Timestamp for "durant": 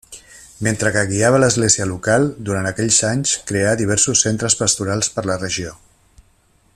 2.47-2.69